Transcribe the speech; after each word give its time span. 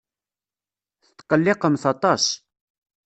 Tetqelliqemt 1.05 1.83
aṭas. 1.93 2.23